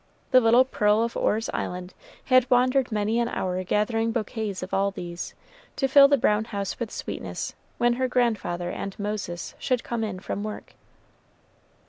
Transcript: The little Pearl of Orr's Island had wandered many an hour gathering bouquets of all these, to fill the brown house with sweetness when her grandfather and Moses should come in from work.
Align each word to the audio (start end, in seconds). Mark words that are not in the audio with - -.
The 0.31 0.41
little 0.41 0.65
Pearl 0.65 1.03
of 1.03 1.15
Orr's 1.15 1.47
Island 1.53 1.93
had 2.25 2.49
wandered 2.49 2.91
many 2.91 3.19
an 3.19 3.27
hour 3.27 3.63
gathering 3.63 4.11
bouquets 4.11 4.63
of 4.63 4.73
all 4.73 4.89
these, 4.89 5.35
to 5.75 5.87
fill 5.87 6.07
the 6.07 6.17
brown 6.17 6.45
house 6.45 6.79
with 6.79 6.89
sweetness 6.89 7.53
when 7.77 7.93
her 7.93 8.07
grandfather 8.07 8.71
and 8.71 8.97
Moses 8.97 9.53
should 9.59 9.83
come 9.83 10.03
in 10.03 10.19
from 10.19 10.41
work. 10.43 10.73